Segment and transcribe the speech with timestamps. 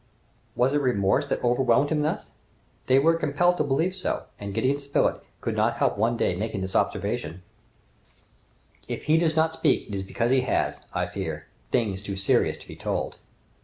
[0.55, 2.31] Was it remorse that overwhelmed him thus?
[2.87, 6.61] They were compelled to believe so, and Gideon Spilett could not help one day making
[6.61, 7.43] this observation,
[8.87, 12.57] "If he does not speak it is because he has, I fear, things too serious
[12.57, 13.17] to be told!"